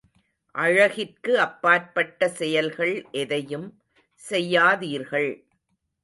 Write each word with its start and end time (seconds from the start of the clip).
அழகிற்கு 0.55 1.33
அப்பாற்பட்ட 1.39 2.29
செயல்கள் 2.29 2.93
எதையும் 3.11 3.67
செய்யாதீர்கள். 4.21 5.29